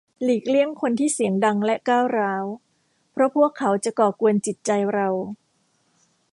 [0.23, 2.45] หลีกเลี่ยงคนที่เสียงดังและก้าวร้าว
[3.11, 5.07] เพราะพวกเขาจะก่อกวนจิตใจเรา